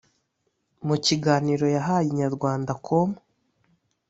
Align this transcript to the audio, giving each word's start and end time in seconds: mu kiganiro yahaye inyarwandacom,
mu 0.87 0.95
kiganiro 1.05 1.65
yahaye 1.75 2.05
inyarwandacom, 2.09 3.09